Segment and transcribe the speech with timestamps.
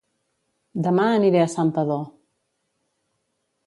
[0.87, 2.05] Dema aniré a Santpedor